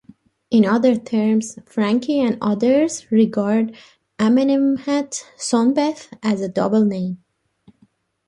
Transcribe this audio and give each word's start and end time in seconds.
In 0.49 0.65
other 0.65 0.95
terms, 0.95 1.59
Franke 1.63 2.19
and 2.21 2.39
others 2.41 3.05
regard 3.11 3.75
"Amenemhat 4.17 5.23
Sonbef" 5.37 6.07
as 6.23 6.41
a 6.41 6.49
double 6.49 6.83
name. 6.83 7.19